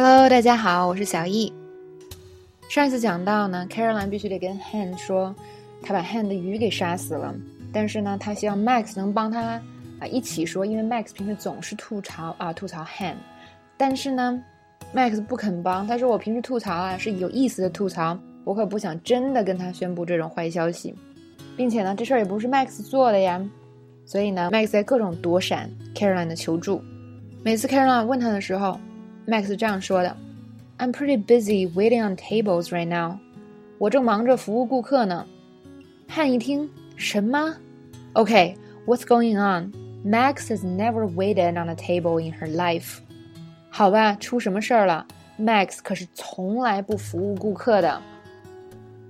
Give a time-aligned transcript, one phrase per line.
[0.00, 1.52] Hello，大家好，我是小易。
[2.68, 5.34] 上一次讲到呢，Caroline 必须得跟 Han 说，
[5.82, 7.34] 他把 Han 的鱼给杀死了。
[7.72, 9.60] 但是呢，他希望 Max 能帮他
[9.98, 13.16] 啊一起说，因为 Max 平时总是吐槽啊吐槽 Han。
[13.76, 14.40] 但是呢
[14.94, 20.94] ，Max 不肯帮，他说我平时吐槽啊是有意思的吐槽，我可不想真的跟他宣布这种坏消息，
[21.56, 23.44] 并且呢，这事儿也不是 Max 做的呀。
[24.06, 26.80] 所以呢，Max 在各种躲闪 Caroline 的求助。
[27.42, 28.78] 每次 Caroline 问他的时候
[29.28, 30.16] ，Max 这样说的
[30.78, 33.18] ：“I'm pretty busy waiting on tables right now。”
[33.78, 35.26] 我正忙着服务顾客呢。
[36.08, 37.54] 汉一听什么
[38.14, 42.98] ？OK，What's going on？Max has never waited on a table in her life。
[43.68, 45.06] 好吧，出什么事儿了
[45.38, 48.00] ？Max 可是从来不服务顾客的。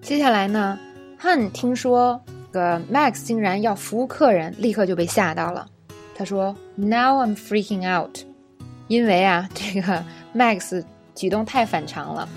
[0.00, 0.78] 接下来呢，
[1.18, 2.20] 汉听说。
[2.52, 5.68] 个 Max 竟然要服务客人，立刻就被吓到了。
[6.14, 8.20] 他说：“Now I'm freaking out，
[8.88, 10.04] 因为啊， 这个
[10.34, 12.28] Max 举动太反常了。”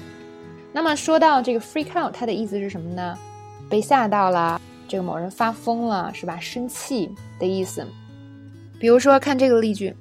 [0.72, 3.17] 那么说到这个 freak out，它的意思是什么呢？
[3.69, 6.39] 被吓到了，这个某人发疯了，是吧？
[6.39, 7.86] 生气的意思。
[8.80, 9.94] 比如说，看这个例句：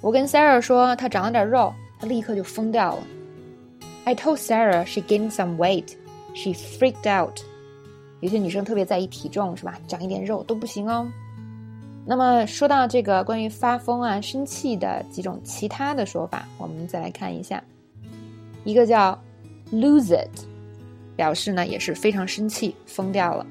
[0.00, 3.02] 我跟 Sarah 说她长了点肉，她立刻就疯掉了。
[4.04, 5.94] I told Sarah she gained some weight.
[6.34, 7.40] She freaked out.
[8.20, 9.78] 有些女生特别在意体重，是吧？
[9.86, 11.06] 长一点肉都不行哦。
[12.06, 17.62] 那么说到这个关于发疯啊、生气的几种其他的说法，我们再来看一下。
[18.64, 19.18] 一个叫
[19.72, 20.46] lose it，
[21.16, 23.46] 表示呢也是非常生气，疯掉了。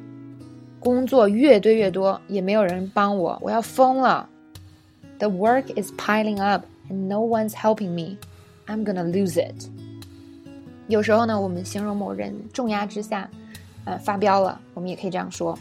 [0.79, 4.29] 工作越堆越多，也没有人帮我，我要疯了。
[5.17, 8.17] The work is piling up and no one's helping me.
[8.67, 9.69] I'm gonna lose it。
[10.87, 13.29] 有时候呢，我们形容某人重压之下。
[13.85, 15.59] 呃，发飙了，我们也可以这样说。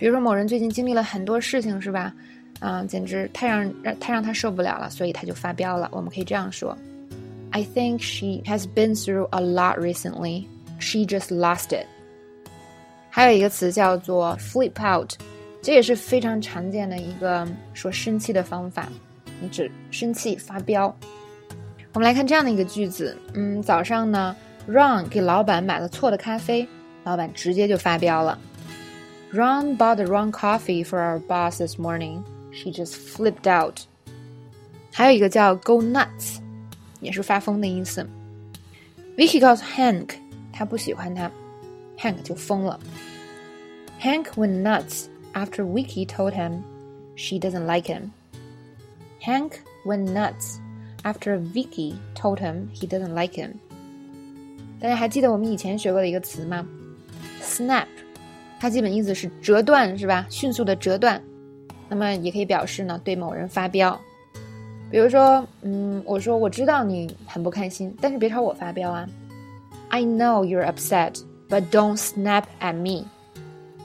[0.00, 2.10] 比如说，某人最近经历了很多事情，是吧？
[2.58, 5.90] 啊，简直太让让太让他受不了了，所以他就发飙了。
[5.92, 6.74] 我们可以这样说
[7.50, 10.46] ：I think she has been through a lot recently.
[10.78, 11.86] She just lost it.
[13.10, 15.12] 还有一个词叫做 flip out，
[15.60, 18.88] 这也是非常常见的一个说生气的方法，
[19.38, 20.86] 你指生气发飙。
[21.92, 24.34] 我们来看这样的一个句子：嗯，早上呢
[24.66, 26.66] ，Ron 给老板买了错的咖啡。
[27.04, 28.38] 老板直接就发飙了。
[29.33, 32.23] Ron bought the wrong coffee for our boss this morning.
[32.51, 33.81] She just flipped out.
[34.93, 36.37] 还有一个叫 go nuts，
[37.01, 38.07] 也是发疯的意思。
[39.17, 40.11] Vicky 告诉 Hank，
[40.53, 41.29] 他不喜欢他，
[41.97, 42.79] Hank 就疯了。
[44.01, 46.61] Hank went nuts after Vicky told him
[47.15, 48.11] she doesn't like him.
[49.21, 49.53] Hank
[49.85, 50.59] went nuts
[51.03, 53.55] after Vicky told him he doesn't like him.
[54.79, 56.65] 大家还记得我们以前学过的一个词吗？
[57.41, 57.87] Snap，
[58.60, 60.26] 它基本意思是折断，是吧？
[60.28, 61.20] 迅速的折断。
[61.88, 63.98] 那么也可以表示呢，对某人发飙。
[64.90, 69.08] 比如说，嗯，我说我知道你很不开心，但是别朝我发飙啊。
[69.88, 71.14] I know you're upset,
[71.48, 73.06] but don't snap at me.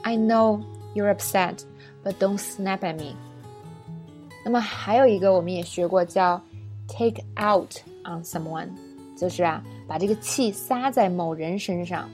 [0.02, 0.60] I know
[0.94, 1.60] you're upset,
[2.04, 3.14] but don't snap at me.
[4.44, 6.40] 那么还有一个我们也学过，叫
[6.86, 7.72] take out
[8.04, 8.68] on someone，
[9.16, 12.08] 就是啊，把这个气撒在某人身上。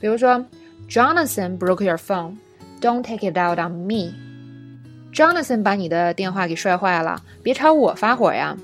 [0.00, 0.44] 比如说
[0.88, 2.36] ，Jonathan broke your phone.
[2.80, 4.12] Don't take it out on me.
[5.12, 8.56] Jonathan 把你的电话给摔坏了，别朝我发火呀。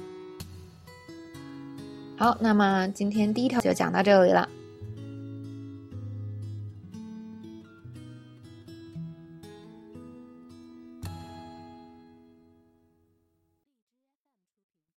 [2.19, 4.49] 好，那么今天第一条就讲到这里了。